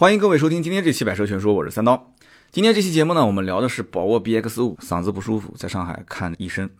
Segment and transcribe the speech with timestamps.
[0.00, 2.14] 欢迎各位收听今天这期百车全说，我是三刀。
[2.50, 6.70] 今天这期节目呢，我们聊的是宝沃 BX 五，嗓子不舒服，在上海看医生。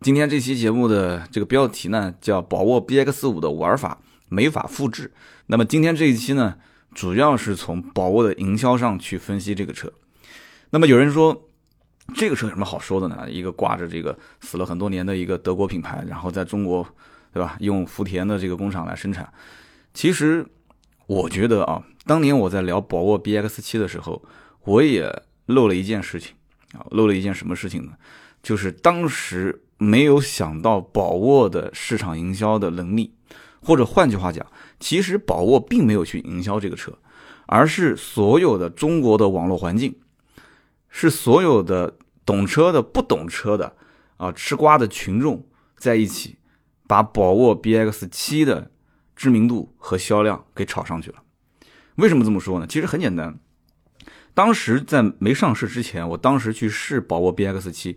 [0.00, 5.12] 今天这期节目的这个标题呢，叫宝沃 BX 五的玩法没法复制。
[5.46, 6.56] 那么今天这一期呢，
[6.92, 9.92] 主要是从宝沃的营销上去分析这个车。
[10.70, 11.48] 那么有人说，
[12.16, 13.30] 这个车有什么好说的呢？
[13.30, 16.84] 一个挂着这个死了很多年的一个德国品牌，然后在中国，
[17.32, 17.56] 对吧？
[17.60, 19.32] 用福田的这个工厂来生产。
[19.94, 20.44] 其实
[21.06, 21.82] 我觉得啊。
[22.04, 24.22] 当年我在聊宝沃 BX7 的时候，
[24.64, 26.36] 我也漏了一件事情
[26.72, 27.92] 啊，漏了一件什么事情呢？
[28.42, 33.12] 就是当时没有想到宝沃的市场营销的能力，
[33.60, 34.46] 或者换句话讲，
[34.78, 36.96] 其实宝沃并没有去营销这个车，
[37.46, 39.96] 而是所有的中国的网络环境，
[40.88, 43.74] 是所有的懂车的、不懂车的
[44.16, 45.44] 啊，吃瓜的群众
[45.76, 46.36] 在一起，
[46.86, 48.70] 把宝沃 BX7 的
[49.16, 51.16] 知名度和销量给炒上去了。
[51.96, 52.66] 为什么这么说呢？
[52.68, 53.38] 其实很简单，
[54.34, 57.96] 当时在没上市之前，我当时去试宝沃 BX 七，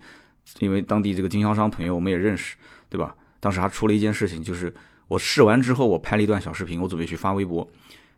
[0.60, 2.56] 因为当地这个经销商朋友我们也认识，
[2.88, 3.14] 对吧？
[3.42, 4.74] 当时还出了一件事情，就是
[5.10, 7.70] 我试完之后，我拍了一段小视频，我准备去发微博，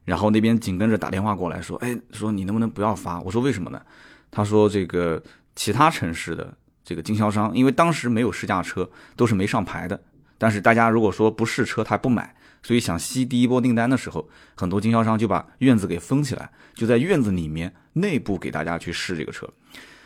[0.05, 3.19] 然后那边紧跟着打电话过来说，哎，说你能不能不要发？
[3.21, 3.81] 我说为什么呢？
[4.29, 5.21] 他说这个
[5.55, 9.99] 其他城市的这个经销商，因为当时没有试驾车，都是没上牌的，
[10.37, 12.35] 但是大家如果说不试车，他不买。
[12.63, 19.47] 所以想吸第一波订单的时候，很多经销商就把院子给封起来，就在院子里面内部给大家去试这个车。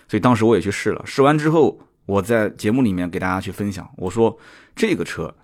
[0.08, 4.40] 所以当时我也去试了，试完之后，我在节目里面给大家去分享，我说
[4.76, 5.36] 这个车，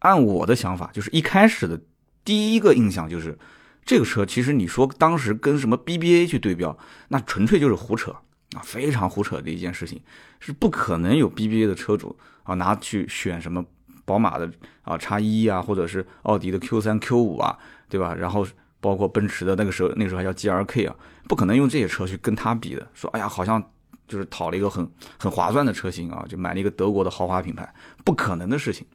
[0.00, 1.80] 按我的想法，就是一开始的
[2.24, 3.38] 第一个印象就是，
[3.86, 6.76] 这个车其实你说当时跟什么 BBA 去对标，
[7.08, 8.10] 那纯粹就是胡扯
[8.54, 10.02] 啊，非常胡扯的一件事情，
[10.40, 13.64] 是不可能有 BBA 的车主啊拿去选什么。
[14.08, 14.50] 宝马的
[14.82, 17.58] 啊叉一啊，或者是奥迪的 Q 三 Q 五啊，
[17.90, 18.14] 对吧？
[18.14, 18.46] 然后
[18.80, 20.96] 包括奔驰的那个时候，那个时候还叫 G R K 啊，
[21.28, 22.88] 不可能用这些车去跟它比的。
[22.94, 23.62] 说哎呀，好像
[24.06, 27.70] 就是讨了一个很很划算的车型啊，就买了一个德国的豪华品牌，
[28.04, 28.86] 不可能的事情。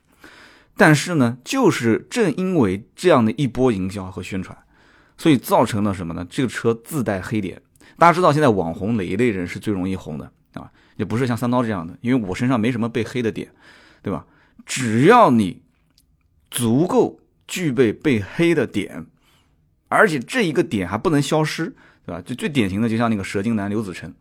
[0.75, 4.57] 但是呢，就是正因为这样的一波营销和宣传，
[5.17, 6.25] 所以造成了什么呢？
[6.27, 7.61] 这个车自带黑点。
[7.95, 10.71] 大家知道现在网红哪一类人是最容易红的啊？
[10.95, 13.47] 也不是像三刀这样的，因为我身上没什么被黑的点，
[14.01, 14.25] 对吧？
[14.65, 15.61] 只要你
[16.49, 19.05] 足够具备被黑的点，
[19.87, 21.73] 而且这一个点还不能消失，
[22.05, 22.21] 对吧？
[22.21, 24.13] 就最典型的，就像那个蛇精男刘子成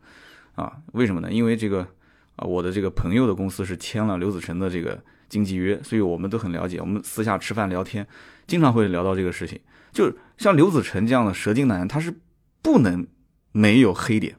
[0.55, 1.31] 啊，为什么呢？
[1.31, 1.87] 因为这个
[2.35, 6.79] 啊，我的这个朋友的公司是签了刘子成的这个经纪约，所以我们都很了解。
[6.79, 8.05] 我们私下吃饭聊天，
[8.45, 9.59] 经常会聊到这个事情。
[9.91, 12.19] 就像刘子成这样的蛇精男，他是
[12.61, 13.05] 不能
[13.51, 14.35] 没有黑点。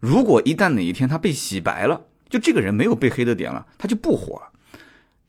[0.00, 4.51] 如果一旦哪一天他被洗白了，就这个人没有被黑的点了，他就不火了。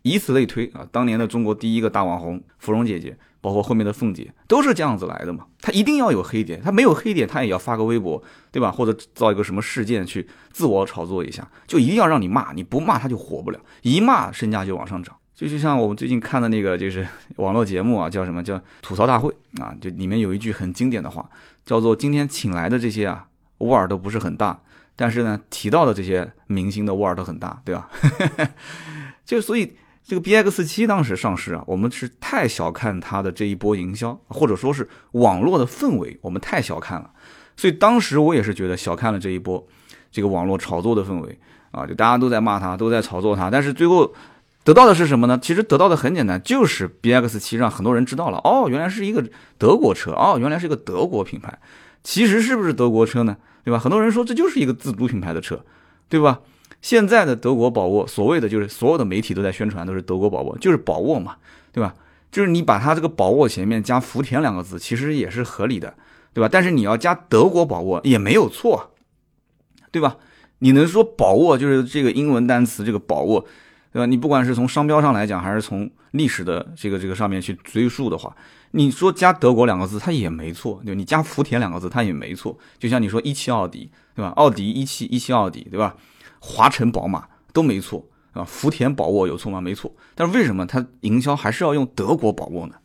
[0.03, 5.45] 以此类推啊，当年的中国第一个大网红芙蓉姐姐，包括后面的凤姐，都是这样子来的嘛。
[5.61, 8.21] 她一定要有黑点，她没有黑点，她也要发个微博，
[8.51, 8.69] 对吧？
[8.69, 15.15] 或者造一个什么事件去自我炒作一下，就一定要让你骂，你不骂她就火不了，一骂身价就往上涨。
[15.33, 19.73] 就就像我们最近看的那个，就是 网络节目啊，叫什么叫吐槽大会啊？
[19.79, 21.27] 就里面有一句很经典的话，
[21.65, 23.25] 叫做今天请来的这些啊，
[23.59, 24.61] 腕儿都不是很大，
[24.97, 27.89] 但是呢，提到的这些明星的腕儿都很大，对吧？
[29.25, 29.77] 就所以。
[30.05, 37.09] 这个 B X 七当时上市啊，我们是太小看它的这一波营销，或者说是网络的氛围，我们太小看了。
[37.55, 39.65] 所以当时我也是觉得小看了这一波
[40.11, 41.39] 这个网络炒作的氛围
[41.71, 43.49] 啊，就大家都在骂它，都在炒作它。
[43.49, 44.13] 但是最后
[44.63, 45.39] 得到的是什么呢？
[45.41, 49.23] 其实得到的很简单，就是 B X 七让很多人知道了，哦，原来是一个
[49.57, 51.57] 德国车，哦，原来是一个德国品牌。
[52.03, 53.37] 其实是不是德国车呢？
[53.63, 53.79] 对吧？
[53.79, 55.63] 很多人说这就是一个自主品牌的车，
[56.09, 56.41] 对吧？
[56.83, 61.37] 现在的德国宝沃，所谓的就是所有的媒体都在宣传，都是德国宝沃，就是宝沃嘛，
[61.71, 61.95] 对吧？
[62.29, 65.95] 就是你把它这个宝沃前面加福田两个字，其实也是合理的，
[66.33, 66.49] 对吧？
[66.51, 68.91] 但是你要加德国宝沃也没有错，
[69.91, 70.17] 对吧？
[70.59, 73.45] 你能说宝沃就是这个英文单词这个宝沃，
[73.93, 74.05] 对吧？
[74.05, 78.35] 你不管是从商标上来讲，还是从历史的这个这个上面去追溯的话，
[78.71, 82.57] 你说加德国两个字它也没错，对你加福田两个字它也没错。
[82.77, 84.33] 就像你说一汽奥迪，对吧？
[84.35, 85.95] 奥迪一汽一汽奥迪，对吧？
[86.45, 89.61] 华晨宝马都没错啊，福田宝沃有错吗？
[89.61, 92.75] 没错，但是为什么它营销还是要用德国宝沃呢？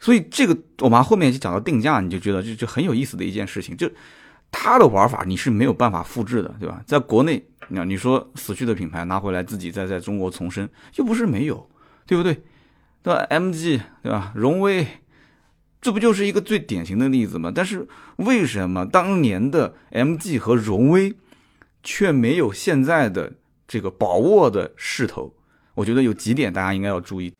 [0.00, 3.88] 所以这个我们后面就讲到定价，你就觉得就就很有意思的一件事情，就
[4.50, 6.82] 它的玩法你是没有办法复制的，对吧？
[6.84, 11.70] 在国内，那你说死去的品牌拿回来自己再在中国重生，又不是没有，
[12.04, 12.42] 对不对？
[13.02, 14.32] 对吧？MG 对吧？
[14.34, 14.84] 荣威，
[15.80, 17.52] 这不就是一个最典型的例子吗？
[17.54, 17.86] 但是
[18.16, 21.14] 为什么当年的 MG 和荣威？
[21.86, 23.34] 却没有现在的
[23.68, 25.32] 这个宝沃的势头，
[25.76, 27.32] 我觉得有几点大家应该要注意。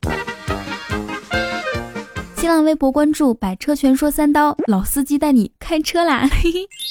[2.36, 6.28] 新浪微博关注“百车全说三刀”，老司机带你开车啦！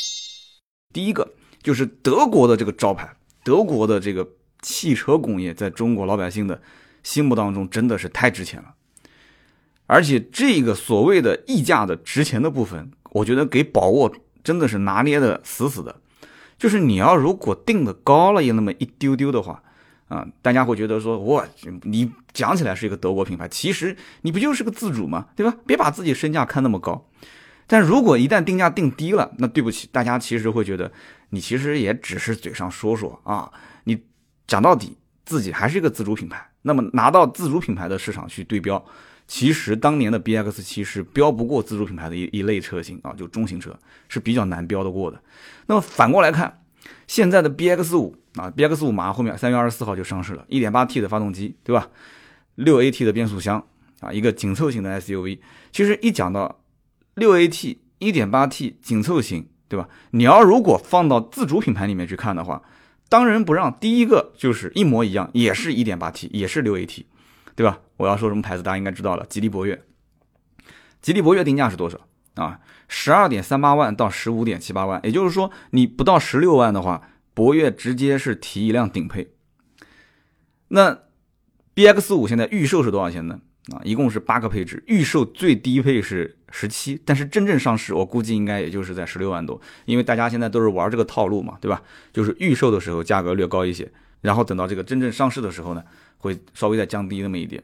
[0.91, 4.27] 第一个就是德国的这个招牌，德国的这个
[4.61, 6.61] 汽车工业，在中国老百姓的
[7.03, 8.73] 心目当中真的是太值钱了。
[9.87, 14.13] 而且这个所谓的溢价的值钱的部分，我觉得给宝沃
[14.43, 16.01] 真的是拿捏的死死的。
[16.57, 19.61] 就是你要如果定的高了有那么一丢丢的话。
[20.07, 21.43] 啊，大家会觉得说，哇，
[21.81, 25.25] 你讲起来是一个德国品牌，其实你不就是个自主吗？
[25.35, 25.57] 对吧？
[25.65, 27.09] 别把自己身价看那么高。
[27.65, 30.91] 但如果一旦定价定低了，那对不起，大家其实会觉得
[31.31, 33.51] 你其实也只是嘴上说说啊。
[33.85, 33.99] 你
[34.45, 36.51] 讲到底，自己还是一个自主品牌。
[36.61, 38.85] 那么拿到自主品牌的市场去对标，
[39.27, 43.77] 其实当年的 BX7 是标不过自主品牌的一一类车型啊，就中型车
[44.07, 45.21] 是比较难标得过的。
[45.67, 46.61] 那么反过来看，
[47.07, 48.13] 现在的 BX5。
[48.35, 51.87] 啊，B X 五马上后面三月二十四号就上市了，一点八 T 的发动机，对吧？
[52.55, 53.65] 六 A T 的变速箱
[54.01, 55.39] 啊，一个紧凑型的 S U V。
[55.71, 56.59] 其实一讲到
[57.13, 59.87] 六 A T 一点八 T 紧凑型，对吧？
[60.11, 62.61] 你要如果放到自主品牌里面去看的话，
[63.07, 67.05] 当仁不让，第一个就是一模一样，也是一点八 T，也是六 A T，
[67.55, 67.79] 对吧？
[67.97, 69.81] 我要说什么牌子，大家应该知道了，吉利博越。
[71.01, 71.99] 吉利博越定价是多少
[72.35, 72.59] 啊？
[72.87, 77.09] 十二点三八万到十五点七八万，也就是说你不到十六万的话。
[77.35, 79.27] 博越直接是提一辆顶配，
[80.69, 80.99] 那
[81.73, 83.41] B X 五现在预售是多少钱呢？
[83.73, 91.83] 啊，一共是八个配置，预售最低配是十七，但是真正上市我估计应该也就是在十六万多，因为大家现在都是玩这个套路嘛，对吧？
[92.13, 95.83] 就是预售的时候价格略高一些，然后等到这个真正上市的时候呢，
[96.19, 97.61] 会稍微再降低那么一点。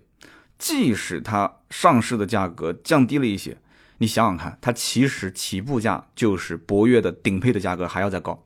[0.62, 3.58] 即使它上市的价格降低了一些，
[3.98, 8.44] 你想想看，它其实起步价就是博越的顶配的价格还要再高。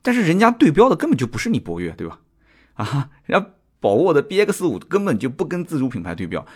[0.00, 2.20] 但是人家对标的根本就不是你博越，对吧？
[2.74, 6.46] 啊，人家宝沃的 BX 五根本就不跟自主品牌对标，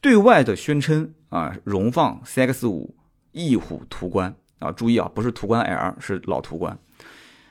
[0.00, 2.96] 对外的宣称啊，荣放 CX 五、
[3.30, 6.76] 翼虎、途观啊，注意啊，不是途观 L，是老途观。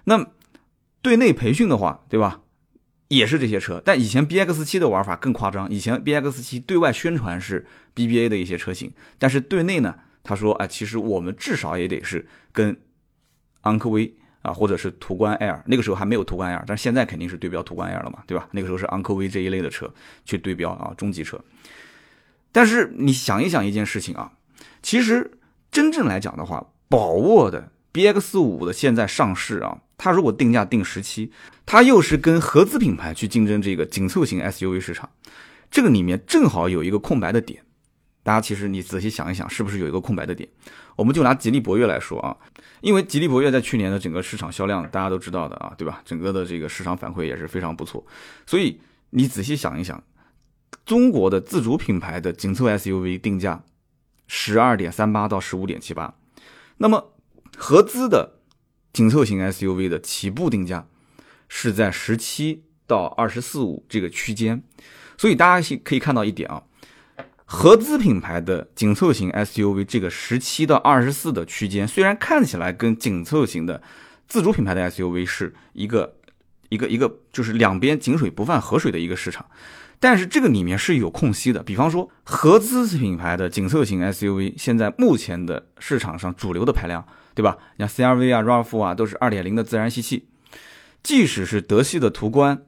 [0.04, 0.28] 那
[1.02, 2.42] 对内培训的话，对吧？
[3.10, 5.70] 也是这些车，但以前 BX 七的玩法更夸张。
[5.70, 12.80] 以前 BX 七对外宣传是 BBA 的一些车型，但是对内呢，他说，哎，其实我们至少也得是跟
[13.64, 14.16] 昂科威。
[14.42, 18.48] 啊，或者是途观 L，那个时候还没有途观 L，但是现在肯定是对标途观 L 了嘛，对吧？
[18.52, 21.38] 那个时候是昂科威这一类的车去对标啊，中级车。
[22.54, 24.32] 但是你想一想一件事情啊，
[24.82, 25.30] 其实
[25.70, 31.32] 真正来讲的话，宝沃的 BX 五的现在上市啊，它如果定价定十七，
[31.66, 35.10] 它又是跟合资品牌去竞争这个紧凑型 SUV 市场，
[35.72, 37.64] 这个里面正好有一个空白的点。
[38.22, 40.48] 大家其实你仔细想一想，是不是有一个空白的点？
[40.96, 42.36] 我们就拿吉利博越来说啊，
[42.82, 46.02] 因为吉利博越在去年的整个市场销量，大家都知道的啊，对吧？
[46.06, 48.06] 整个的这个市场反馈也是非常不错。
[48.46, 48.80] 所以
[49.12, 50.04] 你仔细想一想，
[50.86, 53.64] 中国的自主品牌的紧凑 SUV 定价
[54.28, 56.14] 十二点三八到十五点七八，
[56.78, 57.14] 那么
[57.60, 58.40] 合资的
[58.94, 60.88] 紧凑型 SUV 的起步定价
[61.50, 64.64] 是在十七到二十四五这个区间。
[65.18, 66.64] 所以大家可以看到一点啊。
[67.44, 73.82] 合资品牌的紧凑型 SUV 这个十七到二十四的区间，虽然看起来跟紧凑型的
[74.28, 76.16] 自主品牌的 SUV 是一个
[76.70, 79.46] 一个一个，就是两边井水不犯河水的一个市场，
[80.00, 81.64] 但是这个里面是有空隙的。
[81.64, 87.04] 比方说，合资品牌的紧凑型 SUV 现在目前的市场上主流的排量，
[87.40, 87.58] 对吧？
[87.78, 90.28] 像 CRV 啊、RAV4 啊，都是二点零的自然吸气。
[91.02, 92.66] 即使是德系的途观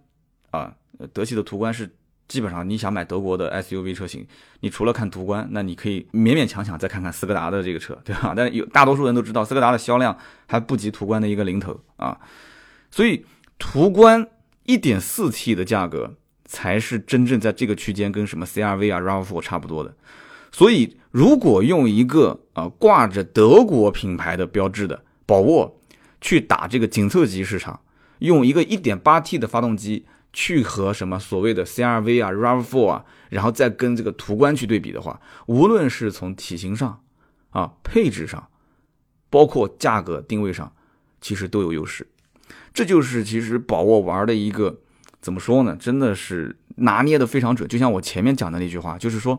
[0.52, 0.76] 啊，
[1.12, 1.96] 德系的途观是。
[2.28, 4.26] 基本上你想买德国的 SUV 车型，
[4.62, 8.32] 你除了看途观，那你可以勉勉强强再看看斯柯达的这个车，对吧？
[8.34, 12.18] 但有大多数人都知道，斯柯达的销量还不及途观的一个零头啊，
[12.90, 13.26] 所以
[13.60, 14.26] 途观
[14.66, 19.94] 1.4T 的价格才是真正在这个区间跟什么 CRV 啊、RAV4 差不多的。
[20.52, 25.80] 所以如果用一个啊挂着德国品牌的标志的宝沃
[26.20, 27.80] 去打这个紧凑级市场，
[28.20, 30.06] 用一个 1.8T 的发动机。
[30.34, 37.02] 去和什么所谓的 CRV 啊、RAV4 啊，然后再跟这个途观去对比的话，无论是从体型上
[37.50, 38.48] 啊、配置上，
[39.30, 40.72] 包括价格定位上，
[41.20, 42.08] 其实都有优势。
[42.74, 44.80] 这就是其实宝沃玩的一个
[45.20, 45.76] 怎么说呢？
[45.76, 47.68] 真的是拿捏的非常准。
[47.68, 49.38] 就像我前面讲的那句话，就是说，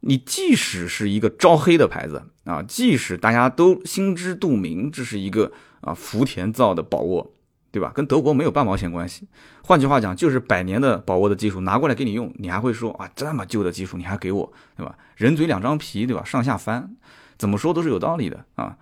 [0.00, 7.32] 你即使是一个招黑的牌子啊，即使大家都心知肚明，这是一个啊福田造的宝沃。
[7.70, 7.92] 对吧？
[7.94, 9.28] 跟德国没有半毛钱关系。
[9.62, 14.96] 换句话讲，就是百年的宝沃的技术拿过来给你用，你还会说啊，这么旧的技术你还给我，对吧？
[15.16, 16.24] 人嘴两张皮，对吧？
[16.24, 16.96] 上下翻，
[17.36, 18.78] 怎么说都是有道理的啊。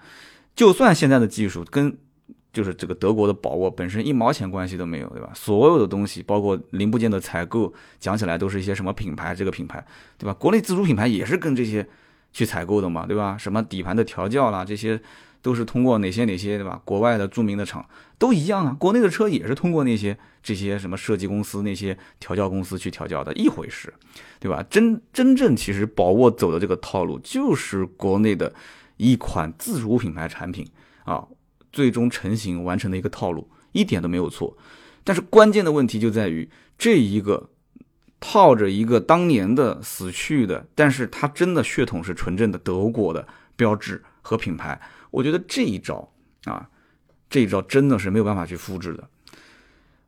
[0.55, 1.99] 就算现在的技术跟
[2.57, 5.31] 就是这个德国的宝沃本身一毛钱关系都没有，对吧？
[5.35, 7.71] 所有的东西，包括零部件的采购，
[8.01, 9.85] 讲起来都是一些什么品牌，这个品牌，
[10.17, 10.33] 对吧？
[10.33, 11.87] 国内自主品牌也是跟这些
[12.33, 13.37] 去采购的嘛，对吧？
[13.37, 14.99] 什么底盘的调教啦，这些
[15.43, 16.81] 都是通过哪些哪些，对吧？
[16.83, 17.87] 国外的著名的厂
[18.17, 23.93] 都一样啊，国内的车也是通过那些这些什么设计公司、那些调教公司去调教的一回事，
[24.41, 24.65] 对吧？
[24.71, 28.55] 真真正其实宝沃走的这个套路，就是国内的
[28.97, 30.67] 一款自主品牌产品
[31.05, 31.23] 啊。
[31.77, 34.57] 最终成型完成的一个套路，一点都没有错。
[35.05, 37.51] 但是关键的问题就在于这一个
[38.19, 44.81] 套着一个当年的死去的，但是它真的血统是纯正的德国的标志和品牌。
[45.11, 46.11] 我觉得这一招
[46.47, 46.71] 啊，
[47.29, 49.07] 这一招真的是没有办法去复制的。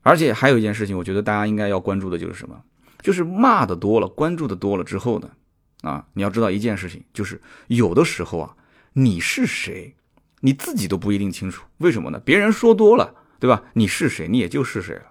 [0.03, 2.63] 而且还有一件事情，我觉得大家应该要关注的就是什么？
[3.03, 5.31] 就是骂的多了，关注的多了之后呢，
[5.83, 8.57] 啊，你要知道一件事情，就是有的时候啊，
[8.95, 9.95] 你是谁？
[10.41, 12.21] 你自己都不一定清楚，为什么呢？
[12.25, 13.63] 别人说多了，对吧？
[13.75, 15.03] 你是谁，你也就是谁了，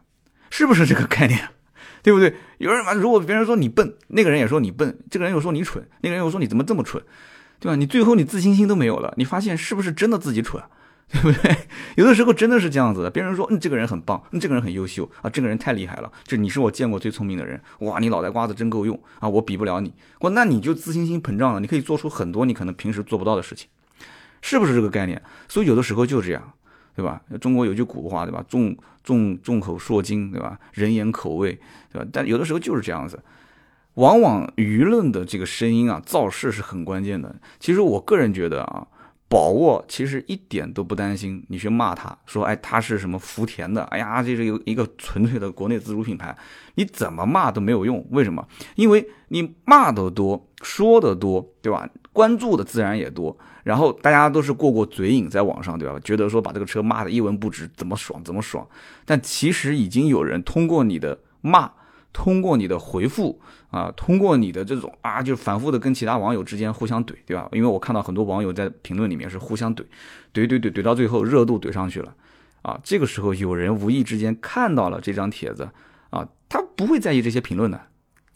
[0.49, 1.49] 是不是这个概念？
[2.03, 2.33] 对不对？
[2.59, 7.03] 有人，如果别人说你笨，那个人也说你笨，这个人又说你蠢，那个人又说你怎么这么蠢，
[7.59, 7.75] 对吧？
[7.75, 10.63] 你最后你自信心都没有了，你发现是不是真的自己蠢？
[11.09, 11.57] 对不对？
[11.95, 13.09] 有的时候真的是这样子的。
[13.09, 23.69] 别人说，嗯，这个人很棒，嗯，这个人很优秀啊，这个人太厉害了，这你是我见过最聪明的人，哇，你脑袋瓜子真够用啊，我比不了你，哇，那你就自信心膨胀了，你可以做出很多你可能平时做不到的事情。
[24.41, 25.21] 是不是这个概念？
[25.47, 26.53] 所以有的时候就这样，
[26.95, 27.21] 对吧？
[27.41, 28.43] 中国有句古话，对吧？
[28.47, 30.59] 众众众口铄金，对吧？
[30.73, 31.59] 人言口味，
[31.91, 32.07] 对吧？
[32.11, 33.19] 但有的时候就是这样子，
[33.95, 37.35] 往往舆论的这个声音啊，造势是很关键的。
[37.59, 38.87] 其实我个人觉得啊，
[39.29, 43.83] 宝沃其实一点都不担心你去骂他，说哎，他是什么福田的？
[43.85, 46.35] 哎呀，这是有一个纯粹的国内自主品牌，
[46.75, 48.05] 你怎么骂都没有用。
[48.11, 48.47] 为什么？
[48.75, 51.89] 因为你骂的多，说的多，对吧？
[52.13, 53.37] 关注的自然也多。
[53.67, 55.99] 然后大家都是过过嘴瘾，在网上，对吧？
[56.01, 58.65] 觉得说把这个车骂的一文不值，怎么爽怎么爽。
[59.03, 61.69] 但其实已经有人通过你的骂，
[62.13, 67.49] 通过你的回复啊，通过你的这种啊，就反复的跟其他网友之间互相怼，对吧？
[67.51, 69.83] 因为我看到很多网友在评论里面是互相怼，
[70.33, 72.15] 怼怼怼怼到最后热度怼上去了
[72.61, 72.79] 啊。
[72.81, 75.69] 这个时候有人无意之间看到了这张帖子
[76.09, 77.81] 啊，他不会在意这些评论的。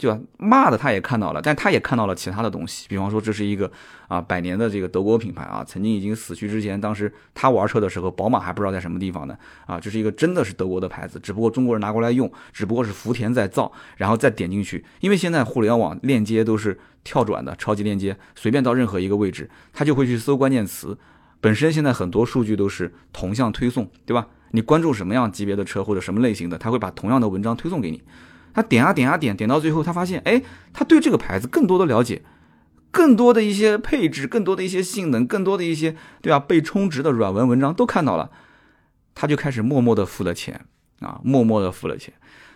[0.02, 3.70] 就骂的他也看到了，但他也看到了其他的东西，比方说这是一个
[4.08, 20.98] 啊百年的这个德国品牌啊，曾经已经死去之前，当时他玩车的时候，宝马还不知道在什么地方呢啊，这是一个真的是德国的牌子，只不过中国人拿过来用，只不过是福田在造，然后再点进去，因为现在互联网链接都是跳转的超级链接，随便到任何一个位置，他就会去搜关键词，
[21.40, 24.26] 本身现在很多数据都是同向推送，对吧？
[24.50, 28.02] 你关注什么样级别的车或者什么类型的，他会把同样的文章推送给你。
[28.54, 30.42] 他点啊点啊点，点到最后，他发现，哎，
[30.72, 32.22] 他对这个牌子更多的了解，
[32.90, 36.38] 更多的一些配置，更多的一些性能，更多的一些，对吧？
[36.38, 38.30] 被充值的软文文章都看到了，
[39.14, 40.66] 他就开始默默的付了钱
[41.00, 42.12] 啊，默默的付了钱。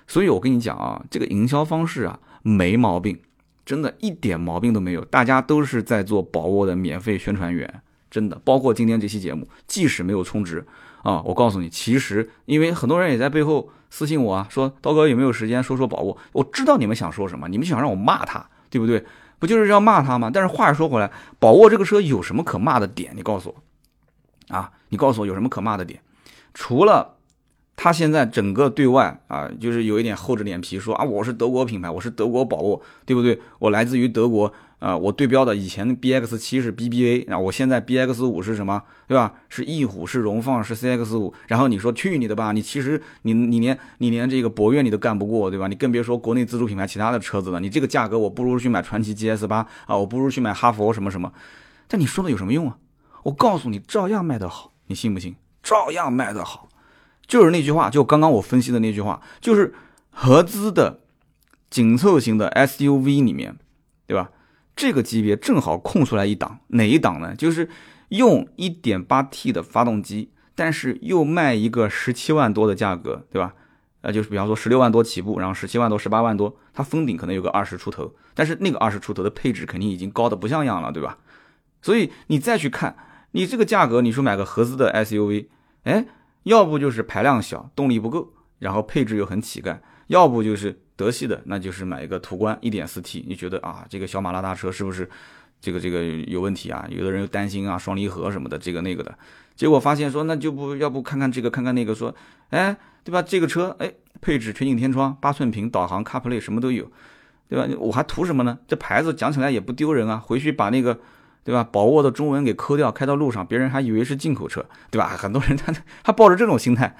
[0.07, 3.19] 所以我跟你讲啊，这个营销方式啊，没毛病，
[3.65, 5.05] 真的一点毛病都没有。
[5.07, 10.67] 大家都是在做宝沃的免费宣传员，真的，包括今天这期节目，即使没有充值
[11.03, 13.71] 啊，我告诉你，其实因为很多人也在背后。
[13.97, 16.19] 私信我啊，说刀哥有没有时间说说宝沃？
[16.33, 19.03] 我知道你们想说什么，你们想让我骂他，对不对？
[19.38, 20.31] 不就是要骂他吗？
[20.31, 23.15] 但是话说回来，宝沃这个车有什么可骂的点？
[23.17, 25.99] 你告诉我啊，你告诉我有什么可骂的点？
[26.53, 27.15] 除了
[27.75, 33.41] 他现在整个对外啊，就是有一点厚着脸皮说啊，我是德国品牌，我是德国宝沃，对不对？
[33.59, 34.53] 我来自于德国。
[34.78, 39.33] 啊，我对标的以前 B X 七是 B B A，啊，我现在 B X 五是什么，对吧？
[39.49, 41.33] 是翼虎，是荣放，是 C X 五。
[41.47, 45.66] 然后你说去你的吧，你其实你你连你连这个博越你都干不过，对吧？
[45.66, 47.59] 你更别说国内自主品牌其他的车子了。
[47.59, 51.33] 你这个价格，我不如去买传祺 G S 八啊，我不如去买哈佛什么什么。
[51.88, 52.76] 但你说的有什么用啊？
[53.23, 55.37] 我告诉你，照样卖得好，你信不信？
[55.62, 56.68] 照样卖得好，
[57.26, 59.75] 就是那句话，就刚刚我分析的那句话，就是
[60.11, 61.00] 合资的
[61.71, 63.56] 紧凑型的 S U V 里面，
[64.06, 64.30] 对吧？
[64.76, 67.35] 这个级别正好空出来一档，哪一档呢？
[67.35, 67.68] 就是
[68.11, 73.54] 用 1.8T 的发动机，但是又卖一个十七万多的价格，对吧？
[74.02, 81.18] 呃，就是比方说十六万多起步，然后十七万多、十八万多，它封顶可能有个二十出头，但是那个二十出头的配置肯定已经高的不像样了，对吧？
[81.80, 82.95] 所以你再去看，
[83.30, 85.47] 你这个价格，你说买个合资的 SUV，
[85.85, 86.06] 哎，
[86.42, 89.78] 要不就是排量小，动力不够，然后配置又很乞丐，
[90.09, 90.83] 要不就是。
[90.97, 95.09] 德系的那就是买一个途观 1.4T，你觉得啊，这个小马拉大车是不是
[95.61, 96.87] 这个这个有问题啊？
[96.88, 99.15] 有的人又担心啊，双离合什么的，这个那个的，
[99.55, 102.15] 结果发现说那就不要不看看这个看看那个，说
[102.50, 103.23] 哎，对吧？
[103.23, 106.91] 这个车哎，配置全景天窗、八寸屏、导航、CarPlay 什么都有，
[107.49, 107.67] 对吧？
[107.79, 108.59] 我还图什么呢？
[108.67, 110.99] 这牌子讲起来也不丢人啊，回去把那个
[111.45, 111.62] 对吧？
[111.62, 115.09] 宝沃的中文给抠掉，开到路上，别人还以为是进口车，对吧？
[115.09, 115.73] 很多人他
[116.03, 116.97] 他抱着这种心态，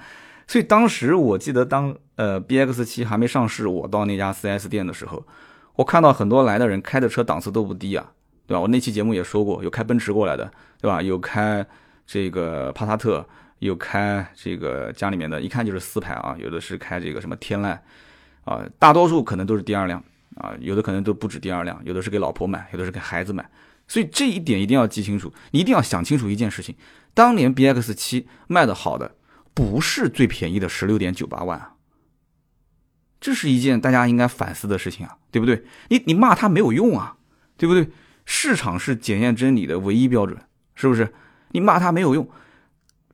[0.47, 5.25] 所以当时我记得当呃 B X 七还没上市，我到那家 4S 店的时候，
[5.75, 8.11] 我看到很多来的人开的车档次都不低啊，
[8.47, 8.61] 对吧？
[8.61, 10.49] 我那期节目也说过，有开奔驰过来的，
[10.81, 11.01] 对吧？
[11.01, 11.65] 有开
[12.05, 13.27] 这个帕萨特，
[13.59, 17.77] 有开这个家里面的一看就是四排啊，有的是开这个什么天籁。
[18.45, 20.01] 啊，大多数可能都是第二辆
[20.35, 23.45] 啊，有的可能都不止第二辆，有的是给老婆买，有的是给孩子买，
[23.89, 26.73] 所以这一点一定要记清楚，你一定要想清楚一件事情：
[27.13, 29.16] 当年 B X 七卖的好的
[29.57, 31.73] 不是最便宜的十六点九八万啊，
[33.19, 35.63] 这是一件大家应该反思的事情啊，对不对？
[35.87, 37.15] 你你骂它没有用啊，
[37.57, 37.89] 对不对？
[38.23, 40.37] 市场是检验真理的唯一标准，
[40.75, 41.11] 是不是？
[41.53, 42.29] 你骂它没有用。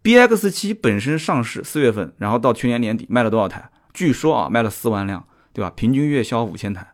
[0.02, 3.70] B X 七本身上市四月份，然后到去年年底卖了多少台？
[3.94, 5.72] 据说啊，卖了四万辆，对吧？
[5.74, 6.94] 平均月销五千台，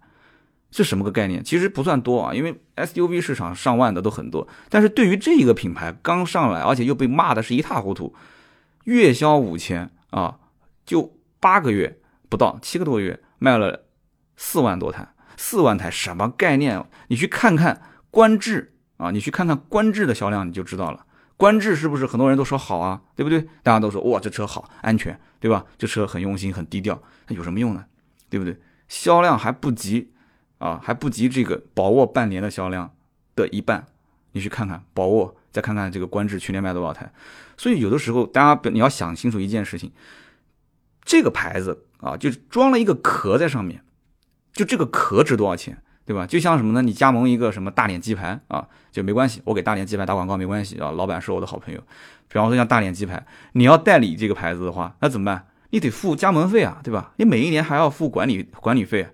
[0.69, 1.43] 是什么个概念？
[1.43, 4.47] 其实不算多啊，因为 SUV 市场上万的都很多。
[4.69, 8.13] 但是对于这一个品牌刚上来，而且又被骂的是一塌糊涂，
[8.89, 10.39] 月销五千啊，
[10.83, 13.85] 就八个月不到，七个多月卖了
[14.35, 16.83] 四万多台，四万台什么概念？
[17.09, 21.05] 你去看看观致啊，你去看看观致的销量，你就知道了。
[21.37, 23.01] 观致是不是很多人都说好啊？
[23.15, 23.47] 对不对？
[23.61, 25.63] 大家都说哇，这车好，安全，对吧？
[25.77, 27.85] 这车很用心，很低调，那有什么用呢？
[28.27, 28.59] 对不对？
[28.87, 30.11] 销量还不及
[30.57, 32.95] 啊，还不及这个宝沃半年的销量
[33.35, 33.85] 的一半。
[34.31, 37.11] 你去看看宝沃，再看看这个观致去年卖多少台。
[37.57, 39.91] 所以有的时候大家你要想清楚一件事情，
[41.03, 43.83] 这个牌子啊，就装了一个壳在上面，
[44.53, 45.81] 就这个壳值多少钱？
[46.05, 46.25] 对吧？
[46.25, 46.81] 就像什么呢？
[46.81, 50.89] 你加盟一个什么大脸鸡排啊，就没关系，我给大脸鸡排打广告没关系啊。
[50.89, 51.79] 老板是我的好朋友，
[52.27, 55.45] 比方说像大脸鸡排，你要代理这个牌子的话，那怎么办？
[55.69, 57.13] 你得付加盟费啊，对吧？
[57.17, 59.07] 你每一年还要付管理管理费，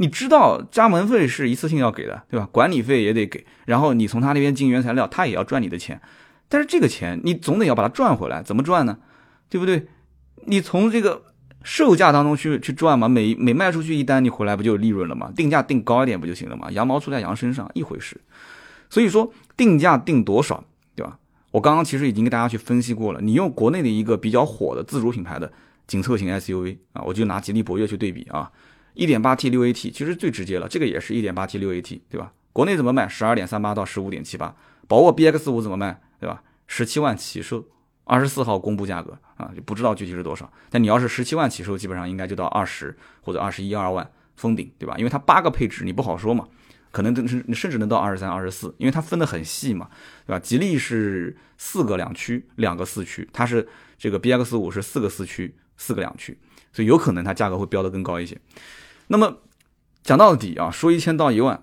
[0.00, 2.48] 你知道加盟费是一次性要给的，对吧？
[2.50, 6.00] 管理费也得给，然后你从他那边进原材料，他也要赚你的钱，
[6.48, 8.98] 但是这个钱你总得要把它赚回来，怎么赚呢？
[9.48, 9.86] 对不对？
[10.46, 11.22] 你从这个。
[11.62, 15.30] 售价当中去去赚嘛，每每卖出去一单，你回来不就有利润了吗？
[15.36, 16.70] 定价定高一点不就行了吗？
[16.70, 18.18] 羊毛出在羊身上一回事。
[18.88, 20.64] 所以说定价定多少，
[20.96, 21.18] 对吧？
[21.50, 23.20] 我刚刚其实已经给大家去分析过了。
[23.20, 25.52] 你用国内的一个比较火的自主品牌的
[25.86, 28.50] 紧凑型 SUV 啊，我就拿吉利博越去对比啊
[28.94, 32.32] ，1.8T 6AT 其实最直接了，这个也是一点八 T 6AT，对吧？
[32.52, 33.08] 国内怎么卖？
[33.08, 34.54] 十二点三八到十五点七八。
[34.88, 36.00] 宝沃 BX 五怎么卖？
[36.18, 36.42] 对吧？
[36.66, 37.64] 十七万起售。
[38.04, 40.52] 二十四号公布价格啊，就不知道具体是多少。
[40.68, 44.96] 但你要是十七万起售，基本上应该就到二十或者二十一二万封顶，对吧？
[44.98, 46.48] 因为它八个配置你不好说嘛，
[46.90, 49.88] 可能甚甚至能到二十三、二十四，因为它分得很细嘛，
[50.26, 50.40] 对吧？
[50.40, 56.36] 吉利是四个两驱，两个四驱，它是这个 B X 五是四个四驱，四个两驱，
[56.72, 58.38] 所以有可能它价格会标得更高一些。
[59.08, 59.38] 那么
[60.02, 61.62] 讲到底啊，说一千到一万，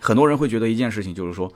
[0.00, 1.52] 很多人会觉得一件事情就是说。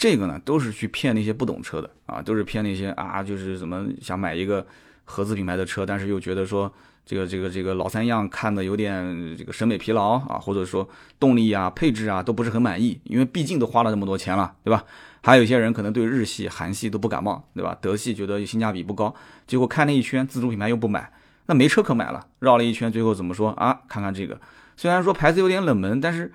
[0.00, 4.64] 这个呢，都是去骗那些不懂车的啊，都是骗那些啊，就是怎么想买一个
[5.02, 6.72] 合资品牌的车，但是又觉得说
[7.04, 10.88] 这个这个这个老三样看的有点这个审美疲劳啊，或者说
[11.18, 14.84] 动力啊、配置啊都不是很满意，因为毕竟都花了这么多钱了，对吧？
[15.20, 17.76] 还有一些人可能对日系、韩系都不感冒，对吧？
[17.80, 19.12] 德系觉得性价比不高，
[19.48, 21.12] 结果看了一圈自主品牌又不买，
[21.48, 23.80] 那没车可买了，绕了一圈，最后怎么说啊？
[23.88, 24.38] 看看这个，
[24.76, 26.30] 虽然说牌子有点冷门，但是，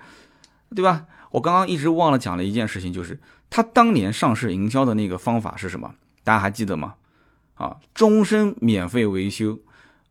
[0.74, 1.06] 对吧？
[1.30, 5.94] 我刚刚一直忘了讲了一件事情，就是他当年上市营销的那个方法是什么？
[6.24, 6.94] 大家还记得吗？
[7.54, 9.58] 啊，终身免费维修，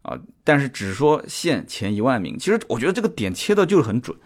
[0.04, 2.40] 啊，但是只说限前一万名。
[2.40, 4.18] 其实我觉得这个点切的就是很准。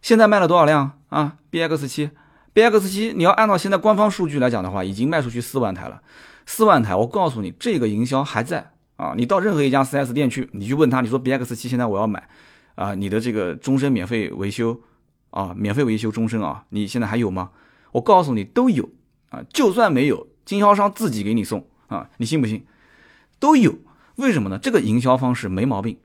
[0.00, 2.10] 现在卖了多少辆啊？B X 七
[2.54, 6.00] ，B X 七，你要按照现在官方数据来讲的话，已经卖出去四万台了。
[6.46, 9.14] 四万台，我告诉你，这个营销还在啊。
[9.16, 12.28] 你到任何一家 4S 店去，你去问他，你说 B X 七现在我要买，
[12.74, 14.80] 啊，你的这个终身免费维修。
[15.34, 16.64] 啊，免费维修终身啊！
[16.68, 17.50] 你现在还有吗？
[17.90, 18.88] 我告诉你都有
[19.30, 22.64] 啊，就算没有，经销商自己给你送啊，你信不信？
[23.40, 23.76] 都有，
[24.14, 24.56] 为什么呢？
[24.62, 25.98] 这个营销方式没毛病。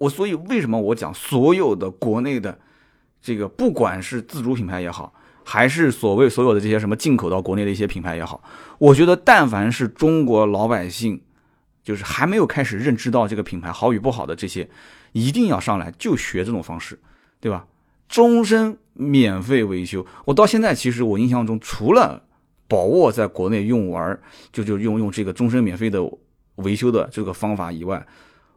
[0.00, 2.58] 我所以为什么我讲所有的国内的
[3.22, 8.42] 这个，不管是自主品牌也好，还是所谓所有的这些什么进口到国内的一些品牌也好，
[8.78, 11.22] 我觉得但凡是中国老百姓，
[11.84, 14.68] 就是还没有开始认知到这个品牌好与不好的这些，
[15.12, 16.98] 一定要上来就学这种方式，
[17.38, 17.66] 对吧？
[18.08, 22.22] 终身免费维修，我到现在其实我印象中，除了
[22.66, 24.18] 宝沃在国内用完
[24.52, 26.00] 就就用用这个终身免费的
[26.56, 28.06] 维修的这个方法以外，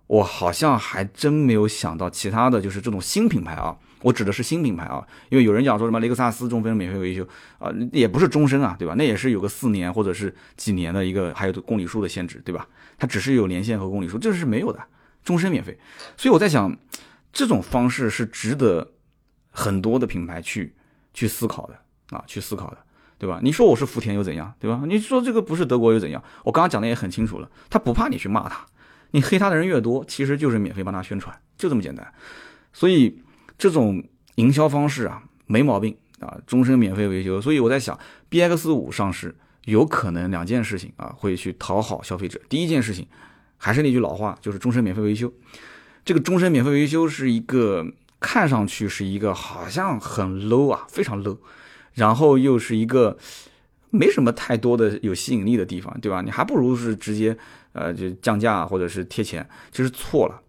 [0.07, 3.75] 我好像还真没有想到其他的就是这种新品牌啊，
[4.07, 7.27] 我指的是新品牌啊，因为有人讲说什么雷克萨斯终身免费维修
[7.59, 8.95] 啊，也不是终身啊，对吧？
[8.97, 12.67] 那也是有个四年或者是几年的一个还有公里数的限制，对吧？
[12.97, 14.79] 它只是有年限和公里数，这是没有的，
[15.23, 15.77] 终身免费。
[16.15, 16.77] 所以我在想，
[17.31, 18.93] 这种方式是值得。
[19.59, 20.75] 很多的品牌去
[21.15, 21.73] 去思考的
[22.15, 22.77] 啊，去思考的，
[23.17, 23.39] 对吧？
[23.41, 24.83] 你说我是福田又怎样，对吧？
[24.85, 26.23] 你说这个不是德国又怎样？
[26.43, 28.63] 我刚刚讲的也很清楚了，他不怕你去骂他，
[29.09, 32.13] 你黑他的人越多，其实就是免费帮他宣传，就这么简单。
[32.71, 33.19] 所以
[33.57, 34.03] 这种
[34.35, 37.41] 营销方式啊，没毛病啊，终身免费维修。
[37.41, 37.97] 所以我在想
[38.29, 42.39] ，B X 五上市有可能两件事情啊，会去讨好消费者。
[42.47, 43.07] 第一件事情，
[43.57, 45.31] 还是那句老话，就是终身免费维修。
[46.05, 47.85] 这个终身免费维修是一个
[48.19, 51.37] 看上去是一个好像很 low 啊，非常 low。
[51.95, 53.17] 然后又是一个
[53.89, 56.21] 没什么太多的有吸引力的地方，对吧？
[56.21, 57.35] 你还不如是直接
[57.73, 60.41] 呃就降价或者是贴钱，这是错了，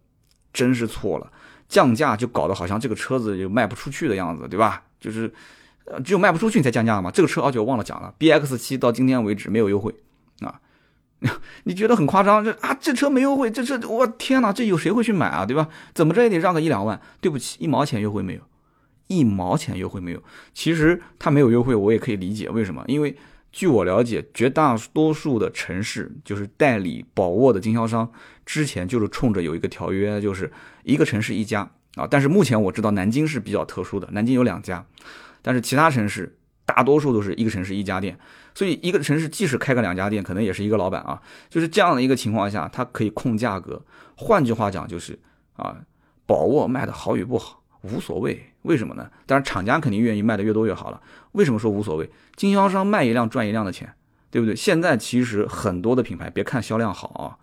[0.53, 1.33] 真是错了。
[1.69, 4.83] 降价就搞得好像这个车子就卖不出去的样子，对吧？
[4.99, 5.33] 就是
[6.05, 7.11] 只有卖不出去你才降价嘛。
[7.11, 9.95] 这个车而且我忘了讲了，B X 七到今天为止没有优惠
[10.41, 10.61] 啊，
[11.65, 12.43] 你觉得很夸张？
[12.45, 15.45] 这啊这车没优惠，这这我天哪，这有谁会去买啊？
[15.47, 15.69] 对吧？
[15.95, 17.01] 怎么着也得让个一两万。
[17.21, 18.41] 对不起，一毛钱优惠没有。
[19.09, 22.85] 一毛钱优惠没有，其实它没有优惠，我也可以理解为什么。
[22.87, 23.17] 因为
[23.59, 28.09] 据我了解，绝大多数的城市就是代理宝沃的经销商，
[28.47, 30.49] 之前就是冲着有一个条约，就是
[30.85, 32.07] 一个城市一家啊。
[32.09, 34.87] 但是目前我知道南京是比较特殊的，南京有两家，
[35.43, 38.17] 但是其他城市大多数都是一个城市一家店。
[38.55, 41.21] 所以一个城市即使开个两家店，可能也是一个老板啊。
[41.51, 43.83] 就是这样的一个情况下，它可以控价格。
[44.15, 45.19] 换句话讲，就是
[45.57, 45.79] 啊，
[46.27, 47.58] 宝沃卖的好与不好。
[47.83, 49.09] 无所谓，为什么呢？
[49.27, 51.01] 当然，厂家肯定愿意卖的越多越好了。
[51.33, 52.11] 为什么说无所谓？
[52.37, 53.93] 经销商卖一辆赚一辆的钱，
[54.31, 54.55] 对不对？
[54.57, 57.39] 现在其实很多的品牌，别看销量好啊，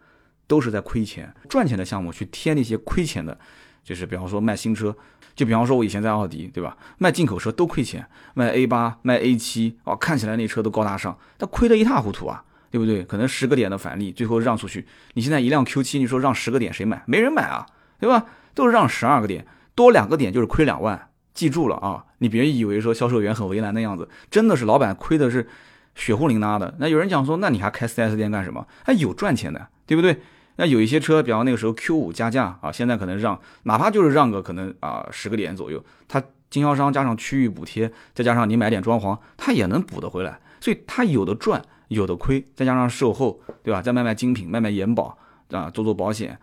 [0.47, 1.33] 都是在亏钱。
[1.47, 3.37] 赚钱的项目去贴那些亏钱的，
[3.83, 4.95] 就是比方说卖新车，
[5.35, 6.77] 就比方说我以前在奥迪，对吧？
[6.97, 13.03] 卖进口车都亏钱，卖 A 八、卖 A 七，哦，看起来那车都高大上，但亏得一塌糊涂啊，对不对？
[13.03, 14.85] 可能十个点的返利，最后让出去。
[15.13, 17.03] 你现在一辆 Q 七，你说让十个点谁买？
[17.05, 17.65] 没人买啊，
[17.99, 18.25] 对吧？
[18.53, 19.45] 都是让十二个点。
[19.75, 22.05] 多两个点就是亏两万，记住了啊！
[22.19, 25.47] 你别以为说销售员很为难的样子，真的是老板亏的是
[25.93, 26.73] 血糊淋拉的。
[26.79, 28.65] 那有人讲说，那你还开 4S 店干什么？
[28.85, 30.21] 还有赚钱的，对不对？
[30.55, 40.39] 那有一些车，比方那个时候 Q 五加价啊，现在可能让，哪怕就是让个可能啊十个点左右，他经销商加上区域补贴，再加上你买点装潢，他也能补得回来。
[40.61, 43.81] 所以他有的赚，有的亏，再加上售后，对吧？
[43.81, 45.17] 再卖卖精品，卖卖延保
[45.51, 46.39] 啊，做做保险。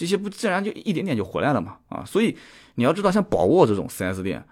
[0.00, 1.76] 这些不自然就一点点就回来了嘛？
[1.90, 2.34] 啊，所以
[2.76, 4.42] 你要知道，像宝沃这种 4S 店，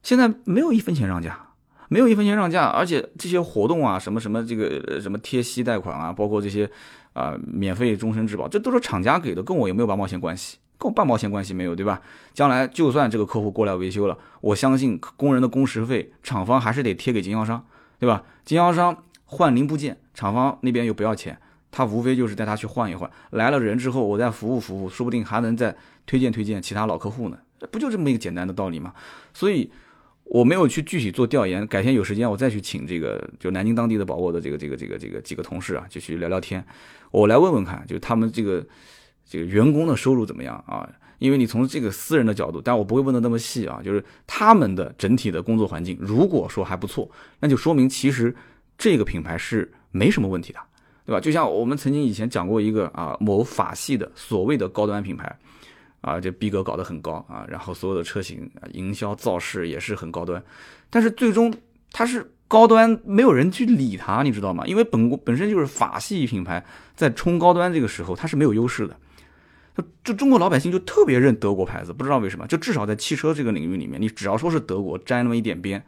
[0.00, 1.48] 现在没有一分钱让价，
[1.88, 6.70] 没有一分钱让价，而且这些活动啊，什么什么这个什么贴息贷款啊，包括这些
[7.14, 10.58] 啊免费终身质保，这都是厂家给的，跟我有没有半毛钱关系？
[10.78, 12.00] 跟我半毛钱关系没有，对吧？
[12.32, 17.66] 将来就算这个客户过来维修了，我相信工人的工时费，厂方还是得贴给经销商，
[17.98, 18.22] 对吧？
[18.44, 21.36] 经销商换零部件，厂方那边又不要钱。
[21.70, 27.38] 他无非就是带他去换一换，来了人之后，我再服务服务，说不定还能再推荐推荐其他老客户呢，
[27.70, 28.92] 不就这么一个简单的道理吗？
[29.32, 29.70] 所以
[30.24, 36.64] 我没有去具体做调研，改天有时间我再去请这个就南京当地的宝沃的这个这个这个这个几个同事啊，就去聊聊天，
[37.10, 38.66] 我来问问看，就他们这个
[39.24, 40.88] 这个员工的收入怎么样啊？
[41.18, 48.34] 因为你从这个私人的角度，但我不会问的那么细啊，就是他们的整体的工作环境，如果说还不错，那就说明其实
[48.78, 50.58] 这个品牌是没什么问题的。
[51.10, 51.20] 对吧？
[51.20, 55.36] 就像我们曾经以前讲过一个啊，某法系的所谓的高端品牌，
[56.02, 60.40] 啊，这逼格搞得很高啊，然后所有的车型啊，营销造势也是很高端，
[60.88, 61.52] 但是最终
[61.90, 64.64] 它是高端，没有人去理它，你知道吗？
[64.68, 68.96] 因为本本身就是法系品牌，在冲高端这个时候它是没有优势的，
[70.04, 75.84] 就中国老百姓就特别认德国牌子，不知道为什么，就至少在汽车这个领域里面，你只要说是德国沾那么一点边，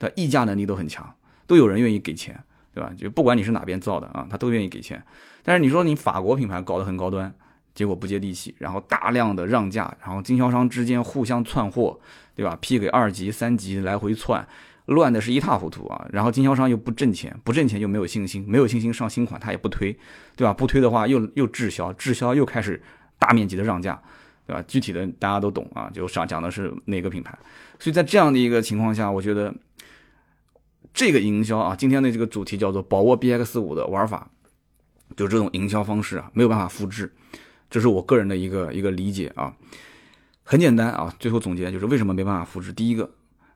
[0.00, 1.14] 的溢价能力都很强，
[1.46, 2.42] 都有人愿意给钱。
[2.74, 2.90] 对吧？
[2.98, 5.00] 就不管你是哪边造的啊，他都愿意给钱。
[5.44, 7.32] 但是你说你法国品牌搞得很高端，
[7.74, 11.98] 结果不接地气，然后大量的让价，然后经销商之间互相窜货，
[12.34, 12.58] 对吧？
[12.60, 14.44] 批给二级、三级来回窜，
[14.86, 16.06] 乱的是一塌糊涂啊。
[16.10, 19.96] 然后经销商又不挣钱，不挣钱就没有信心，没有信心上新款他也不推，
[20.34, 20.52] 对吧？
[20.52, 22.82] 不推的话又又滞销，滞销又开始
[23.18, 24.00] 大面积的让价，
[24.46, 24.64] 对吧？
[24.66, 27.38] 具体的大家都懂啊，就上讲的是哪个品牌。
[27.78, 29.54] 所以在这样的一个情况下，我觉得。
[30.94, 34.30] 这个营销啊，今天的这个主题叫做宝沃 BX 五的玩法，
[35.16, 37.12] 就这种营销方式啊，没有办法复制，
[37.68, 39.52] 这是我个人的一个一个理解啊。
[40.44, 42.72] 很简单啊，最后总结就是为什么没办法复制。
[42.72, 43.10] 第一个，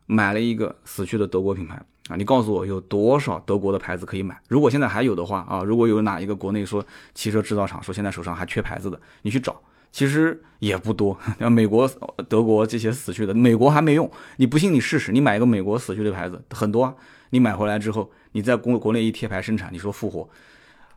[0.07, 4.37] 买了一个死去的德国品牌啊，你告诉我有多少德国的牌子可以买？
[4.49, 9.61] 如果现在还有的话啊，如果有哪一个国内说汽车制造厂说现在手上还缺牌子的，你去找，
[9.93, 11.17] 其实也不多。
[11.39, 11.89] 像 美国、
[12.29, 16.83] 德国这些死去的，美国还没用，你不信你试试，你买一个美国死去的牌子，很多。
[16.83, 16.95] 啊
[17.31, 20.29] 你买回来之后，你在国国内一贴牌生产，你说复活，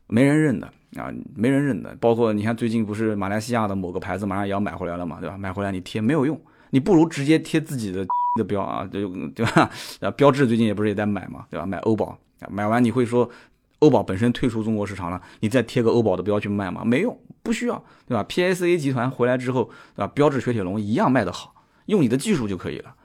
[0.08, 0.68] 没人认的
[0.98, 1.96] 啊，没人认的。
[2.00, 5.38] 包括你看最近不是马来西亚的某个牌子马上也要买回来了嘛，对吧？
[5.38, 6.40] 买回来你贴没有用，
[6.70, 8.06] 你不如直接贴自己的
[8.38, 9.70] 的标啊，对对吧？
[10.02, 11.66] 啊，标志最近也不是也在买嘛，对吧？
[11.66, 12.18] 买欧宝，
[12.50, 13.30] 买完你会说
[13.80, 16.84] 欧宝本身退出中国市场了，你再贴个欧宝的标去卖吗？
[16.86, 19.66] 没用，不需要，对吧？PSA 集团回来之后，
[19.96, 20.08] 对吧？
[20.14, 21.54] 标致雪铁龙一样卖得好，
[21.88, 22.96] 用你的技术就可以了。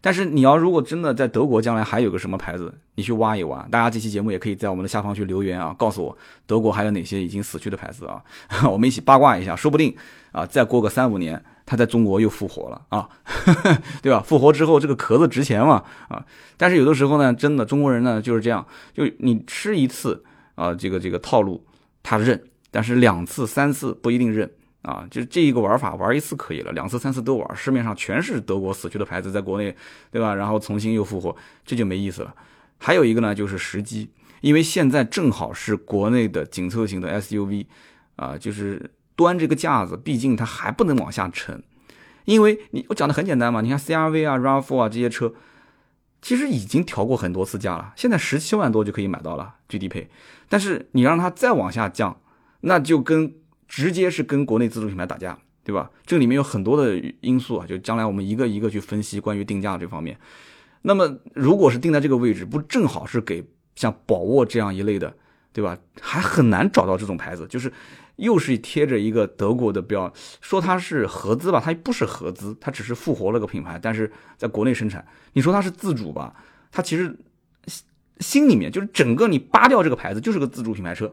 [0.00, 8.22] 但是你要如果真的在德国将来还有个什么牌子，你去挖一挖，大家这期节目也可以在我们的下方去留言啊，告诉我德国还有哪些已经死去的牌子啊，
[8.70, 9.94] 我们一起八卦一下，说不定
[10.32, 13.08] 啊再过个三五年，它在中国又复活了啊，
[14.02, 14.20] 对吧？
[14.20, 16.24] 复活之后这个壳子值钱嘛啊，
[16.56, 20.22] 但是有的时候呢，真的中国人呢就是这样，就你吃一次
[20.54, 21.64] 啊，这个这个套路
[22.02, 24.50] 他认，但是两次三次不一定认。
[24.86, 29.74] 啊，就这一个玩法玩一次可以了，两次三次都玩，市面上全是德国死去的牌子，在国内，
[30.12, 30.32] 对吧？
[30.32, 32.32] 然后重新又复活，这就没意思了。
[32.78, 34.08] 还有一个呢，就是时机，
[34.42, 37.66] 因为现在正好是国内的紧凑型的 SUV，
[38.14, 41.60] 啊，就是端这个架子，毕竟它还不能往下沉，
[42.24, 45.34] 因为你我讲的很简单嘛，你看 CRV 啊、RAV4 啊这些车，
[46.22, 50.08] 其实已经调过很多次价了，现在十七万多就可以买到了最低配，
[50.48, 52.20] 但是你让它再往下降，
[52.60, 53.34] 那就跟
[53.68, 55.90] 直接是跟国内自主品牌打架，对吧？
[56.04, 60.18] 这里面有很多的因素啊，就将来我们一个一个去分析关于定价这方面。
[60.82, 65.16] 那么，如果是定在这个位置，不正好是给像宝沃这样一类的，
[65.52, 65.76] 对吧？
[66.00, 67.72] 还很难找到这种牌子，就是
[68.14, 75.04] 又是贴着一个德国的标，说它是合资吧，它不是合资，它只是复活了个品牌，但是在国内生产。
[75.32, 76.34] 你说它是自主吧，
[76.70, 77.18] 它其实
[78.20, 81.12] 心里面就是整个你扒掉这个牌子，就是个自主品牌车。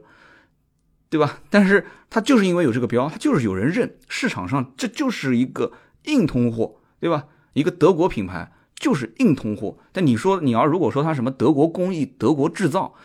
[1.14, 1.42] 对吧？
[1.52, 5.72] 但是它就是因为有这个标，它就是有人认，市场上这就是一个
[6.06, 7.28] 硬通货，对吧？
[7.54, 9.78] 一个德国品牌就是硬通货。
[9.92, 12.96] 但你说你要如果说它什么德国工艺、德国制造，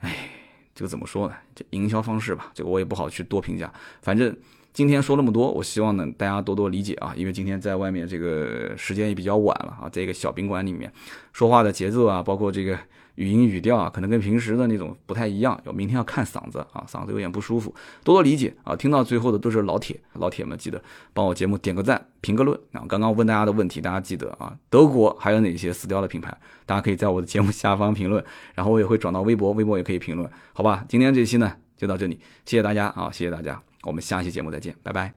[0.00, 0.30] 哎，
[0.74, 1.34] 这个怎么说呢？
[1.54, 3.72] 这营销方式吧，这个我也不好去多评价。
[4.00, 4.36] 反正
[4.72, 10.92] 今天说那么多，我希望呢大家多多理解啊，因为今天在外面这个时间也比较晚了啊，在一个小宾馆里面
[11.32, 12.76] 说话的节奏啊，包括这个。
[13.16, 15.60] 语音语调啊，可能跟平时的那种不太一样。
[15.64, 18.74] 要明天要看嗓子啊，嗓子有点不舒服，多多理解啊。
[18.74, 22.84] 听到最后的都是老铁，老铁们记得帮我节目点个赞，评个论啊。
[22.88, 24.56] 刚刚问大家的问题，大家记得啊。
[24.70, 26.36] 德国还有哪些死掉的品牌？
[26.64, 30.84] 大家可以在我的节目下方评论，然后我也会转到微博，微博也可以评论，好吧？
[30.88, 35.10] 今天这期呢就到这里，谢谢大家啊，谢谢大家，我们下期节目再见，拜拜。